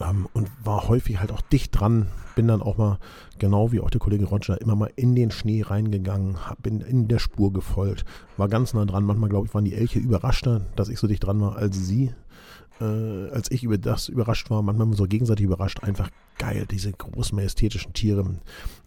Ähm, 0.00 0.28
und 0.34 0.50
war 0.62 0.86
häufig 0.88 1.18
halt 1.18 1.32
auch 1.32 1.40
dicht 1.40 1.78
dran. 1.78 2.08
Bin 2.36 2.46
dann 2.46 2.62
auch 2.62 2.76
mal, 2.76 2.98
genau 3.38 3.72
wie 3.72 3.80
auch 3.80 3.90
der 3.90 4.00
Kollege 4.00 4.26
Roger, 4.26 4.60
immer 4.60 4.76
mal 4.76 4.90
in 4.94 5.14
den 5.14 5.30
Schnee 5.30 5.62
reingegangen, 5.62 6.36
bin 6.62 6.82
in 6.82 7.08
der 7.08 7.18
Spur 7.18 7.52
gefolgt, 7.52 8.04
war 8.36 8.48
ganz 8.48 8.74
nah 8.74 8.84
dran. 8.84 9.04
Manchmal, 9.04 9.30
glaube 9.30 9.46
ich, 9.46 9.54
waren 9.54 9.64
die 9.64 9.74
Elche 9.74 9.98
überraschter, 9.98 10.66
dass 10.76 10.90
ich 10.90 10.98
so 10.98 11.06
dicht 11.06 11.24
dran 11.24 11.40
war 11.40 11.56
als 11.56 11.76
sie 11.76 12.12
äh, 12.80 13.30
als 13.30 13.50
ich 13.50 13.64
über 13.64 13.78
das 13.78 14.08
überrascht 14.08 14.50
war, 14.50 14.62
manchmal 14.62 14.92
so 14.94 15.04
gegenseitig 15.04 15.44
überrascht, 15.44 15.82
einfach 15.82 16.10
geil, 16.38 16.66
diese 16.70 16.92
großen 16.92 17.34
majestätischen 17.34 17.92
Tiere 17.92 18.24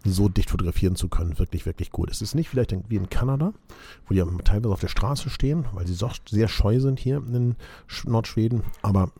so 0.04 0.28
dicht 0.28 0.50
fotografieren 0.50 0.96
zu 0.96 1.08
können. 1.08 1.38
Wirklich, 1.38 1.66
wirklich 1.66 1.90
cool. 1.98 2.08
Es 2.10 2.22
ist 2.22 2.34
nicht 2.34 2.48
vielleicht 2.48 2.74
wie 2.88 2.96
in 2.96 3.10
Kanada, 3.10 3.52
wo 4.06 4.14
die 4.14 4.24
teilweise 4.44 4.72
auf 4.72 4.80
der 4.80 4.88
Straße 4.88 5.30
stehen, 5.30 5.66
weil 5.72 5.86
sie 5.86 5.96
doch 5.96 6.16
sehr 6.28 6.48
scheu 6.48 6.80
sind 6.80 6.98
hier 6.98 7.18
in 7.18 7.56
Nordschweden, 8.04 8.62
aber 8.80 9.12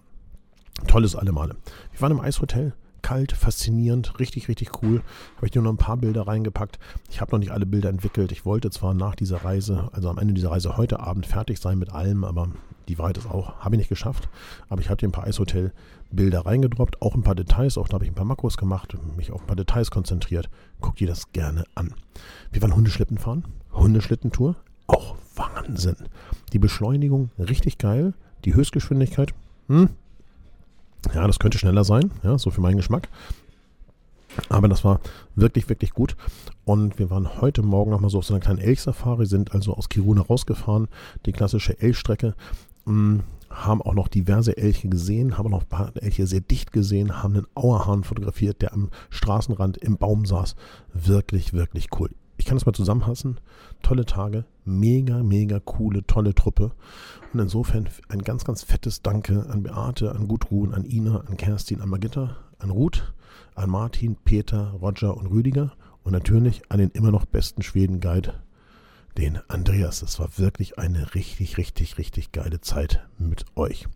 tolles 0.86 1.14
Male. 1.14 1.56
Wir 1.92 2.00
waren 2.00 2.12
im 2.12 2.20
Eishotel, 2.20 2.74
kalt, 3.02 3.32
faszinierend, 3.32 4.18
richtig, 4.18 4.48
richtig 4.48 4.82
cool. 4.82 5.02
Habe 5.36 5.46
ich 5.46 5.52
dir 5.52 5.62
noch 5.62 5.72
ein 5.72 5.76
paar 5.76 5.96
Bilder 5.96 6.26
reingepackt. 6.26 6.78
Ich 7.10 7.20
habe 7.20 7.32
noch 7.32 7.38
nicht 7.38 7.52
alle 7.52 7.66
Bilder 7.66 7.88
entwickelt. 7.88 8.32
Ich 8.32 8.44
wollte 8.44 8.70
zwar 8.70 8.94
nach 8.94 9.14
dieser 9.14 9.44
Reise, 9.44 9.90
also 9.92 10.08
am 10.08 10.18
Ende 10.18 10.34
dieser 10.34 10.50
Reise 10.50 10.76
heute 10.76 11.00
Abend 11.00 11.26
fertig 11.26 11.58
sein 11.60 11.78
mit 11.78 11.92
allem, 11.92 12.24
aber 12.24 12.48
die 12.88 12.98
Wahrheit 12.98 13.18
ist 13.18 13.28
auch, 13.30 13.58
habe 13.60 13.74
ich 13.74 13.78
nicht 13.78 13.88
geschafft. 13.88 14.28
Aber 14.68 14.80
ich 14.80 14.88
habe 14.88 14.98
dir 14.98 15.08
ein 15.08 15.12
paar 15.12 15.24
Eishotel-Bilder 15.24 16.46
reingedroppt, 16.46 17.00
auch 17.02 17.14
ein 17.14 17.22
paar 17.22 17.34
Details. 17.34 17.78
Auch 17.78 17.88
da 17.88 17.94
habe 17.94 18.04
ich 18.04 18.10
ein 18.10 18.14
paar 18.14 18.24
Makros 18.24 18.56
gemacht, 18.56 18.96
mich 19.16 19.32
auf 19.32 19.42
ein 19.42 19.46
paar 19.46 19.56
Details 19.56 19.90
konzentriert. 19.90 20.48
Guck 20.80 20.96
dir 20.96 21.06
das 21.06 21.32
gerne 21.32 21.64
an. 21.74 21.94
Wir 22.50 22.62
waren 22.62 22.74
Hundeschlitten 22.74 23.18
fahren, 23.18 23.44
Hundeschlittentour, 23.72 24.56
auch 24.86 25.16
Wahnsinn. 25.36 25.96
Die 26.52 26.58
Beschleunigung 26.58 27.30
richtig 27.38 27.78
geil, 27.78 28.14
die 28.44 28.54
Höchstgeschwindigkeit, 28.54 29.32
hm, 29.68 29.90
ja, 31.14 31.26
das 31.26 31.38
könnte 31.38 31.58
schneller 31.58 31.84
sein, 31.84 32.10
ja, 32.22 32.38
so 32.38 32.50
für 32.50 32.60
meinen 32.60 32.76
Geschmack. 32.76 33.08
Aber 34.48 34.68
das 34.68 34.84
war 34.84 35.00
wirklich, 35.34 35.68
wirklich 35.68 35.90
gut. 35.90 36.16
Und 36.64 36.98
wir 36.98 37.10
waren 37.10 37.40
heute 37.40 37.62
Morgen 37.62 37.90
nochmal 37.90 38.10
so 38.10 38.18
auf 38.18 38.24
so 38.24 38.34
einer 38.34 38.42
kleinen 38.42 38.60
Elchsafari, 38.60 39.26
sind 39.26 39.52
also 39.52 39.74
aus 39.74 39.88
Kiruna 39.88 40.22
rausgefahren, 40.22 40.88
die 41.26 41.32
klassische 41.32 41.78
Elchstrecke. 41.80 42.34
Hm, 42.86 43.20
haben 43.50 43.82
auch 43.82 43.94
noch 43.94 44.08
diverse 44.08 44.56
Elche 44.56 44.88
gesehen, 44.88 45.36
haben 45.36 45.46
auch 45.46 45.58
noch 45.58 45.62
ein 45.62 45.68
paar 45.68 45.92
Elche 45.96 46.26
sehr 46.26 46.40
dicht 46.40 46.72
gesehen, 46.72 47.22
haben 47.22 47.34
einen 47.34 47.46
Auerhahn 47.54 48.04
fotografiert, 48.04 48.62
der 48.62 48.72
am 48.72 48.88
Straßenrand 49.10 49.76
im 49.78 49.98
Baum 49.98 50.24
saß. 50.24 50.56
Wirklich, 50.94 51.52
wirklich 51.52 51.88
cool. 51.98 52.10
Ich 52.42 52.46
kann 52.46 52.56
das 52.56 52.66
mal 52.66 52.72
zusammenfassen. 52.72 53.38
Tolle 53.84 54.04
Tage, 54.04 54.44
mega, 54.64 55.22
mega 55.22 55.60
coole, 55.60 56.04
tolle 56.08 56.34
Truppe. 56.34 56.72
Und 57.32 57.38
insofern 57.38 57.88
ein 58.08 58.22
ganz, 58.22 58.44
ganz 58.44 58.64
fettes 58.64 59.00
Danke 59.00 59.46
an 59.48 59.62
Beate, 59.62 60.10
an 60.10 60.26
Gudrun, 60.26 60.74
an 60.74 60.84
Ina, 60.84 61.20
an 61.20 61.36
Kerstin, 61.36 61.80
an 61.80 61.88
Magitta, 61.88 62.36
an 62.58 62.70
Ruth, 62.70 63.14
an 63.54 63.70
Martin, 63.70 64.16
Peter, 64.24 64.72
Roger 64.72 65.16
und 65.16 65.28
Rüdiger 65.28 65.76
und 66.02 66.10
natürlich 66.10 66.62
an 66.68 66.80
den 66.80 66.90
immer 66.90 67.12
noch 67.12 67.26
besten 67.26 67.62
Schweden-Guide, 67.62 68.34
den 69.16 69.38
Andreas. 69.46 70.02
Es 70.02 70.18
war 70.18 70.36
wirklich 70.36 70.80
eine 70.80 71.14
richtig, 71.14 71.58
richtig, 71.58 71.96
richtig 71.96 72.32
geile 72.32 72.60
Zeit 72.60 73.06
mit 73.18 73.44
euch. 73.54 73.86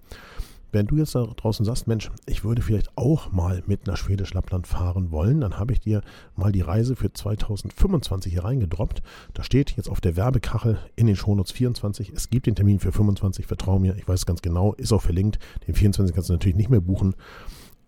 Wenn 0.76 0.86
du 0.86 0.96
jetzt 0.96 1.14
da 1.14 1.24
draußen 1.24 1.64
sagst, 1.64 1.86
Mensch, 1.86 2.10
ich 2.26 2.44
würde 2.44 2.60
vielleicht 2.60 2.90
auch 2.98 3.32
mal 3.32 3.62
mit 3.66 3.86
nach 3.86 3.96
Schwedisch-Lappland 3.96 4.66
fahren 4.66 5.10
wollen, 5.10 5.40
dann 5.40 5.58
habe 5.58 5.72
ich 5.72 5.80
dir 5.80 6.02
mal 6.34 6.52
die 6.52 6.60
Reise 6.60 6.96
für 6.96 7.10
2025 7.10 8.30
hier 8.30 8.44
reingedroppt. 8.44 9.02
Da 9.32 9.42
steht 9.42 9.70
jetzt 9.78 9.88
auf 9.88 10.02
der 10.02 10.16
Werbekachel 10.16 10.78
in 10.94 11.06
den 11.06 11.16
Shownotes 11.16 11.52
24. 11.52 12.12
Es 12.14 12.28
gibt 12.28 12.46
den 12.46 12.56
Termin 12.56 12.78
für 12.78 12.92
25, 12.92 13.46
vertrau 13.46 13.78
mir, 13.78 13.96
ich 13.96 14.06
weiß 14.06 14.26
ganz 14.26 14.42
genau, 14.42 14.74
ist 14.74 14.92
auch 14.92 15.00
verlinkt. 15.00 15.38
Den 15.66 15.74
24 15.74 16.14
kannst 16.14 16.28
du 16.28 16.34
natürlich 16.34 16.56
nicht 16.56 16.68
mehr 16.68 16.82
buchen. 16.82 17.14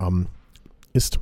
Ähm, 0.00 0.26
ist 0.94 1.20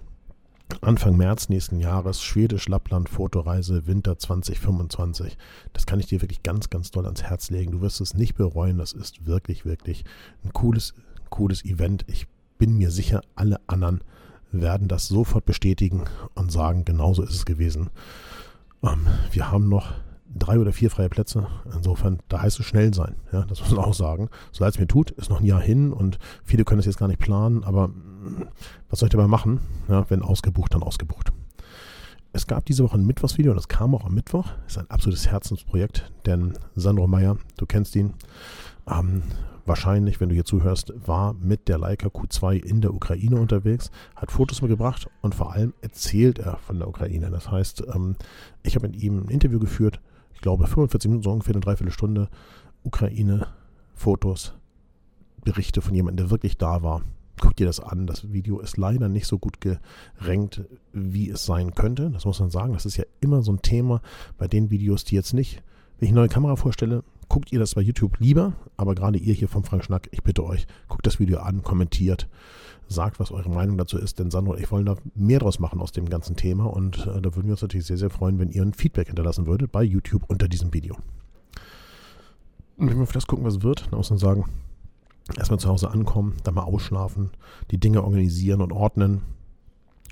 Anfang 0.80 1.16
März 1.16 1.48
nächsten 1.48 1.78
Jahres, 1.78 2.22
Schwedisch-Lappland 2.22 3.08
Fotoreise 3.08 3.86
Winter 3.86 4.18
2025. 4.18 5.38
Das 5.72 5.86
kann 5.86 6.00
ich 6.00 6.06
dir 6.06 6.20
wirklich 6.22 6.42
ganz, 6.42 6.70
ganz 6.70 6.90
doll 6.90 7.04
ans 7.04 7.22
Herz 7.22 7.50
legen. 7.50 7.72
Du 7.72 7.80
wirst 7.80 8.00
es 8.00 8.14
nicht 8.14 8.34
bereuen. 8.34 8.78
Das 8.78 8.92
ist 8.92 9.26
wirklich, 9.26 9.64
wirklich 9.64 10.04
ein 10.44 10.52
cooles, 10.52 10.94
cooles 11.36 11.64
Event. 11.64 12.04
Ich 12.08 12.26
bin 12.58 12.78
mir 12.78 12.90
sicher, 12.90 13.20
alle 13.34 13.60
anderen 13.66 14.00
werden 14.52 14.88
das 14.88 15.06
sofort 15.06 15.44
bestätigen 15.44 16.04
und 16.34 16.50
sagen, 16.50 16.84
genauso 16.86 17.22
ist 17.22 17.34
es 17.34 17.44
gewesen. 17.44 17.90
Ähm, 18.82 19.06
wir 19.32 19.50
haben 19.50 19.68
noch 19.68 19.92
drei 20.34 20.58
oder 20.58 20.72
vier 20.72 20.90
freie 20.90 21.10
Plätze. 21.10 21.46
Insofern, 21.74 22.20
da 22.28 22.40
heißt 22.40 22.58
es 22.58 22.64
schnell 22.64 22.94
sein. 22.94 23.16
Ja, 23.32 23.42
das 23.42 23.60
muss 23.60 23.70
man 23.70 23.84
auch 23.84 23.94
sagen. 23.94 24.30
So 24.50 24.64
leid 24.64 24.74
es 24.74 24.80
mir 24.80 24.86
tut, 24.86 25.10
ist 25.10 25.28
noch 25.28 25.40
ein 25.40 25.46
Jahr 25.46 25.60
hin 25.60 25.92
und 25.92 26.18
viele 26.42 26.64
können 26.64 26.80
es 26.80 26.86
jetzt 26.86 26.98
gar 26.98 27.08
nicht 27.08 27.20
planen, 27.20 27.64
aber 27.64 27.90
was 28.88 29.00
soll 29.00 29.08
ich 29.08 29.12
dabei 29.12 29.26
machen? 29.26 29.60
Ja, 29.88 30.08
wenn 30.08 30.22
ausgebucht, 30.22 30.72
dann 30.72 30.82
ausgebucht. 30.82 31.32
Es 32.32 32.46
gab 32.46 32.64
diese 32.64 32.82
Woche 32.84 32.96
ein 32.96 33.06
Mittwochsvideo 33.06 33.52
und 33.52 33.56
das 33.56 33.68
kam 33.68 33.94
auch 33.94 34.06
am 34.06 34.14
Mittwoch. 34.14 34.46
Ist 34.66 34.78
ein 34.78 34.90
absolutes 34.90 35.26
Herzensprojekt, 35.28 36.12
denn 36.24 36.54
Sandro 36.74 37.06
Meyer, 37.06 37.36
du 37.58 37.66
kennst 37.66 37.94
ihn, 37.94 38.14
ähm, 38.90 39.22
wahrscheinlich, 39.66 40.20
wenn 40.20 40.28
du 40.28 40.34
hier 40.34 40.44
zuhörst, 40.44 40.92
war 41.06 41.34
mit 41.34 41.68
der 41.68 41.78
Leica 41.78 42.08
Q2 42.08 42.62
in 42.64 42.80
der 42.80 42.94
Ukraine 42.94 43.40
unterwegs, 43.40 43.90
hat 44.14 44.30
Fotos 44.30 44.62
mitgebracht 44.62 45.08
und 45.22 45.34
vor 45.34 45.52
allem 45.52 45.74
erzählt 45.80 46.38
er 46.38 46.56
von 46.58 46.78
der 46.78 46.88
Ukraine. 46.88 47.30
Das 47.30 47.50
heißt, 47.50 47.84
ähm, 47.94 48.16
ich 48.62 48.74
habe 48.74 48.88
mit 48.88 49.02
ihm 49.02 49.24
ein 49.24 49.28
Interview 49.28 49.58
geführt, 49.58 50.00
ich 50.34 50.40
glaube 50.40 50.66
45 50.66 51.08
Minuten, 51.08 51.24
so 51.24 51.32
ungefähr 51.32 51.54
eine 51.54 51.60
Dreiviertelstunde, 51.60 52.28
Ukraine, 52.82 53.48
Fotos, 53.94 54.54
Berichte 55.44 55.80
von 55.80 55.94
jemandem, 55.94 56.26
der 56.26 56.30
wirklich 56.30 56.58
da 56.58 56.82
war. 56.82 57.02
Guck 57.40 57.56
dir 57.56 57.66
das 57.66 57.80
an. 57.80 58.06
Das 58.06 58.32
Video 58.32 58.60
ist 58.60 58.76
leider 58.76 59.08
nicht 59.08 59.26
so 59.26 59.38
gut 59.38 59.58
gerankt, 59.60 60.64
wie 60.92 61.30
es 61.30 61.44
sein 61.44 61.74
könnte. 61.74 62.10
Das 62.10 62.24
muss 62.24 62.40
man 62.40 62.50
sagen. 62.50 62.72
Das 62.72 62.86
ist 62.86 62.96
ja 62.96 63.04
immer 63.20 63.42
so 63.42 63.52
ein 63.52 63.62
Thema 63.62 64.00
bei 64.38 64.48
den 64.48 64.70
Videos, 64.70 65.04
die 65.04 65.14
jetzt 65.14 65.34
nicht, 65.34 65.62
wenn 65.98 66.06
ich 66.06 66.12
eine 66.12 66.20
neue 66.20 66.28
Kamera 66.28 66.56
vorstelle, 66.56 67.04
guckt 67.36 67.52
ihr 67.52 67.58
das 67.58 67.74
bei 67.74 67.82
YouTube 67.82 68.18
lieber. 68.18 68.54
Aber 68.78 68.94
gerade 68.94 69.18
ihr 69.18 69.34
hier 69.34 69.46
vom 69.46 69.62
Frank 69.62 69.84
Schnack, 69.84 70.08
ich 70.10 70.22
bitte 70.22 70.42
euch, 70.42 70.66
guckt 70.88 71.06
das 71.06 71.20
Video 71.20 71.40
an, 71.40 71.62
kommentiert, 71.62 72.30
sagt, 72.88 73.20
was 73.20 73.30
eure 73.30 73.50
Meinung 73.50 73.76
dazu 73.76 73.98
ist. 73.98 74.18
Denn 74.18 74.30
Sandro 74.30 74.54
und 74.54 74.58
ich 74.58 74.70
wollen 74.70 74.86
da 74.86 74.96
mehr 75.14 75.38
draus 75.40 75.58
machen 75.58 75.82
aus 75.82 75.92
dem 75.92 76.08
ganzen 76.08 76.36
Thema. 76.36 76.64
Und 76.64 77.06
äh, 77.06 77.20
da 77.20 77.36
würden 77.36 77.44
wir 77.44 77.50
uns 77.50 77.60
natürlich 77.60 77.84
sehr, 77.84 77.98
sehr 77.98 78.08
freuen, 78.08 78.38
wenn 78.38 78.48
ihr 78.48 78.62
ein 78.62 78.72
Feedback 78.72 79.08
hinterlassen 79.08 79.46
würdet 79.46 79.70
bei 79.70 79.82
YouTube 79.82 80.22
unter 80.28 80.48
diesem 80.48 80.72
Video. 80.72 80.96
Und 82.78 82.88
wenn 82.88 82.96
wir 82.96 83.02
auf 83.02 83.12
das 83.12 83.26
gucken, 83.26 83.44
was 83.44 83.62
wird, 83.62 83.86
dann 83.90 83.98
muss 83.98 84.08
man 84.08 84.18
sagen, 84.18 84.46
erstmal 85.36 85.60
zu 85.60 85.68
Hause 85.68 85.90
ankommen, 85.90 86.36
dann 86.42 86.54
mal 86.54 86.62
ausschlafen, 86.62 87.32
die 87.70 87.76
Dinge 87.76 88.02
organisieren 88.02 88.62
und 88.62 88.72
ordnen 88.72 89.20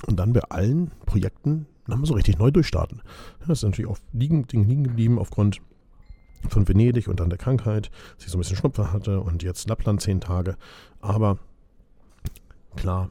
und 0.07 0.19
dann 0.19 0.35
bei 0.35 0.43
allen 0.51 0.91
Projekten 1.07 1.65
nochmal 1.87 2.05
so 2.05 2.13
richtig 2.13 2.37
neu 2.37 2.51
durchstarten. 2.51 3.01
Das 3.41 3.49
ist 3.49 3.63
natürlich 3.63 3.91
auf 3.91 4.03
liegen, 4.13 4.47
liegen 4.53 4.85
geblieben 4.85 5.19
aufgrund 5.19 5.63
von 6.49 6.69
Venedig 6.69 7.09
und 7.09 7.21
dann 7.21 7.31
der 7.31 7.39
Krankheit, 7.39 7.91
dass 8.17 8.27
ich 8.27 8.33
so 8.33 8.39
ein 8.39 8.41
bisschen 8.41 8.57
Schnupfer 8.57 8.93
hatte 8.93 9.21
und 9.21 9.43
jetzt 9.43 9.69
Lappland 9.69 10.01
zehn 10.01 10.21
Tage. 10.21 10.57
Aber 11.01 11.39
klar, 12.77 13.11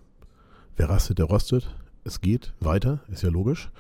wer 0.78 0.90
rastet, 0.90 1.20
der 1.20 1.26
rostet. 1.26 1.76
Es 2.04 2.22
geht 2.22 2.54
weiter, 2.60 3.00
ist 3.08 3.24
ja 3.24 3.30
logisch. 3.30 3.72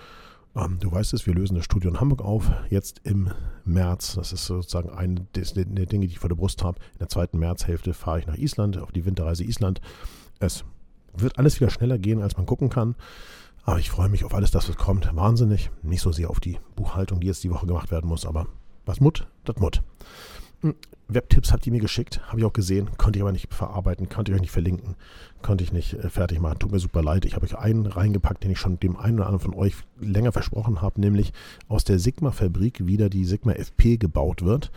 Ähm, 0.55 0.77
du 0.79 0.91
weißt 0.91 1.13
es, 1.13 1.25
wir 1.25 1.33
lösen 1.33 1.55
das 1.55 1.65
Studio 1.65 1.89
in 1.89 1.99
Hamburg 1.99 2.21
auf, 2.21 2.51
jetzt 2.69 3.01
im 3.03 3.31
März. 3.65 4.15
Das 4.15 4.31
ist 4.33 4.45
sozusagen 4.45 4.89
eine 4.89 5.25
der 5.33 5.85
Dinge, 5.85 6.07
die 6.07 6.13
ich 6.13 6.19
vor 6.19 6.29
der 6.29 6.35
Brust 6.35 6.63
habe. 6.63 6.79
In 6.93 6.99
der 6.99 7.09
zweiten 7.09 7.39
Märzhälfte 7.39 7.93
fahre 7.93 8.19
ich 8.19 8.27
nach 8.27 8.37
Island, 8.37 8.77
auf 8.77 8.91
die 8.91 9.05
Winterreise 9.05 9.43
Island. 9.43 9.81
Es 10.39 10.63
wird 11.15 11.37
alles 11.37 11.59
wieder 11.59 11.69
schneller 11.69 11.97
gehen, 11.97 12.21
als 12.21 12.37
man 12.37 12.45
gucken 12.45 12.69
kann. 12.69 12.95
Aber 13.65 13.79
ich 13.79 13.89
freue 13.89 14.09
mich 14.09 14.25
auf 14.25 14.33
alles, 14.33 14.51
das 14.51 14.69
was 14.69 14.77
kommt. 14.77 15.15
Wahnsinnig. 15.15 15.71
Nicht 15.81 16.01
so 16.01 16.11
sehr 16.11 16.29
auf 16.29 16.39
die 16.39 16.59
Buchhaltung, 16.75 17.19
die 17.19 17.27
jetzt 17.27 17.43
die 17.43 17.51
Woche 17.51 17.65
gemacht 17.65 17.91
werden 17.91 18.07
muss, 18.07 18.25
aber 18.25 18.47
was 18.85 18.99
Mut, 18.99 19.27
das 19.45 19.57
Mut. 19.57 19.81
Hm, 20.61 20.75
Webtipps 21.09 21.51
habt 21.51 21.67
ihr 21.67 21.73
mir 21.73 21.81
geschickt, 21.81 22.21
habe 22.27 22.39
ich 22.39 22.45
auch 22.45 22.53
gesehen, 22.53 22.89
konnte 22.97 23.19
ich 23.19 23.23
aber 23.23 23.33
nicht 23.33 23.53
verarbeiten, 23.53 24.09
konnte 24.09 24.31
ich 24.31 24.35
euch 24.35 24.41
nicht 24.41 24.51
verlinken, 24.51 24.95
konnte 25.41 25.63
ich 25.63 25.73
nicht 25.73 25.93
äh, 25.93 26.09
fertig 26.09 26.39
machen. 26.39 26.59
Tut 26.59 26.71
mir 26.71 26.79
super 26.79 27.03
leid. 27.03 27.25
Ich 27.25 27.35
habe 27.35 27.45
euch 27.45 27.57
einen 27.57 27.85
reingepackt, 27.85 28.43
den 28.43 28.51
ich 28.51 28.59
schon 28.59 28.79
dem 28.79 28.95
einen 28.95 29.17
oder 29.17 29.27
anderen 29.27 29.51
von 29.51 29.59
euch 29.59 29.75
länger 29.99 30.31
versprochen 30.31 30.81
habe, 30.81 31.01
nämlich 31.01 31.33
aus 31.67 31.83
der 31.83 31.99
Sigma-Fabrik 31.99 32.85
wieder 32.85 33.09
die 33.09 33.25
Sigma 33.25 33.51
FP 33.51 33.97
gebaut 33.97 34.43
wird. 34.43 34.71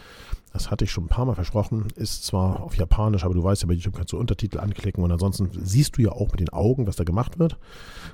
Das 0.56 0.70
hatte 0.70 0.86
ich 0.86 0.90
schon 0.90 1.04
ein 1.04 1.08
paar 1.08 1.26
Mal 1.26 1.34
versprochen. 1.34 1.88
Ist 1.96 2.24
zwar 2.24 2.62
auf 2.62 2.78
Japanisch, 2.78 3.24
aber 3.24 3.34
du 3.34 3.44
weißt 3.44 3.60
ja, 3.60 3.68
bei 3.68 3.74
YouTube 3.74 3.94
kannst 3.94 4.14
du 4.14 4.18
Untertitel 4.18 4.58
anklicken 4.58 5.04
und 5.04 5.12
ansonsten 5.12 5.50
siehst 5.52 5.98
du 5.98 6.02
ja 6.02 6.12
auch 6.12 6.30
mit 6.30 6.40
den 6.40 6.48
Augen, 6.48 6.86
was 6.86 6.96
da 6.96 7.04
gemacht 7.04 7.38
wird. 7.38 7.58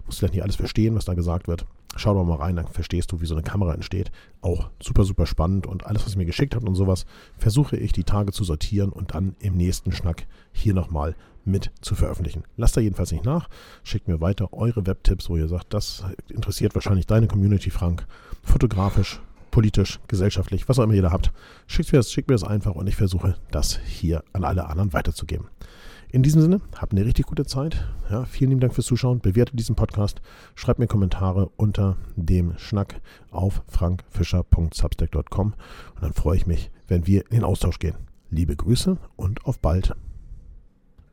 Musst 0.07 0.19
vielleicht 0.19 0.35
nicht 0.35 0.43
alles 0.43 0.57
verstehen, 0.57 0.97
was 0.97 1.05
da 1.05 1.15
gesagt 1.15 1.47
wird. 1.47 1.67
Schau 1.95 2.15
doch 2.15 2.25
mal 2.25 2.35
rein, 2.35 2.57
dann 2.57 2.67
verstehst 2.67 3.13
du, 3.13 3.21
wie 3.21 3.27
so 3.27 3.37
eine 3.37 3.45
Kamera 3.45 3.75
entsteht. 3.75 4.11
Auch 4.41 4.71
super, 4.83 5.05
super 5.05 5.27
spannend 5.27 5.69
und 5.69 5.87
alles, 5.87 6.05
was 6.05 6.15
ihr 6.15 6.19
mir 6.19 6.25
geschickt 6.25 6.57
habt 6.57 6.67
und 6.67 6.75
sowas, 6.75 7.07
versuche 7.39 7.77
ich 7.77 7.93
die 7.93 8.03
Tage 8.03 8.33
zu 8.33 8.43
sortieren 8.43 8.91
und 8.91 9.15
dann 9.15 9.37
im 9.39 9.57
nächsten 9.57 9.93
Schnack 9.93 10.27
hier 10.51 10.75
nochmal 10.75 11.15
mit 11.45 11.71
zu 11.81 11.95
veröffentlichen. 11.95 12.43
Lasst 12.57 12.77
da 12.77 12.81
jedenfalls 12.81 13.13
nicht 13.13 13.25
nach. 13.25 13.49
Schickt 13.85 14.09
mir 14.09 14.21
weiter 14.21 14.53
eure 14.53 14.85
Webtipps, 14.85 15.31
wo 15.31 15.37
ihr 15.37 15.47
sagt, 15.47 15.73
das 15.75 16.03
interessiert 16.29 16.75
wahrscheinlich 16.75 17.07
deine 17.07 17.29
Community, 17.29 17.71
Frank. 17.71 18.05
Fotografisch, 18.43 19.21
politisch, 19.53 20.01
gesellschaftlich, 20.09 20.69
was 20.69 20.81
auch 20.81 20.85
immer 20.85 20.95
ihr 20.95 21.03
da 21.03 21.13
habt. 21.13 21.31
Schickt 21.69 21.93
mir 21.93 22.01
das, 22.01 22.11
schickt 22.11 22.29
mir 22.29 22.35
das 22.35 22.43
einfach 22.43 22.75
und 22.75 22.89
ich 22.89 22.97
versuche, 22.97 23.37
das 23.53 23.79
hier 23.79 24.25
an 24.33 24.43
alle 24.43 24.67
anderen 24.69 24.93
weiterzugeben. 24.93 25.47
In 26.11 26.23
diesem 26.23 26.43
Sinne, 26.43 26.61
habt 26.77 26.93
eine 26.93 27.07
richtig 27.07 27.27
gute 27.27 27.47
Zeit. 27.47 27.87
Ja, 28.11 28.27
vielen 28.27 28.51
lieben 28.51 28.61
Dank 28.61 28.75
fürs 28.75 28.87
Zuschauen. 28.87 29.21
Bewertet 29.21 29.59
diesen 29.59 29.77
Podcast. 29.77 30.21
Schreibt 30.55 30.79
mir 30.79 30.87
Kommentare 30.87 31.51
unter 31.57 31.97
dem 32.17 32.59
Schnack 32.59 33.01
auf 33.31 33.63
frankfischer.substack.com. 33.69 35.55
Und 35.95 36.03
dann 36.03 36.13
freue 36.13 36.37
ich 36.37 36.47
mich, 36.47 36.71
wenn 36.87 37.07
wir 37.07 37.23
in 37.31 37.37
den 37.37 37.45
Austausch 37.45 37.79
gehen. 37.79 37.97
Liebe 38.29 38.55
Grüße 38.55 38.99
und 39.17 39.47
auf 39.47 39.59
bald. 39.59 39.95